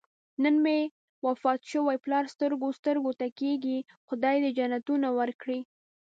نن 0.43 0.55
مې 0.63 0.79
وفات 1.27 1.59
شوی 1.71 1.97
پلار 2.03 2.25
سترګو 2.35 2.67
سترګو 2.79 3.11
ته 3.19 3.27
کېږي. 3.39 3.77
خدای 4.07 4.35
دې 4.43 4.49
جنتونه 4.57 5.07
ورکړي. 5.19 5.59